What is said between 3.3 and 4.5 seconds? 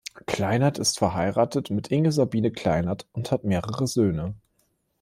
hat mehrere Söhne.